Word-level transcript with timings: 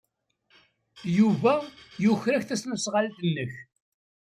Yuba 1.17 1.53
yuker-ak 2.03 2.43
tasnasɣalt-nnek. 2.45 3.53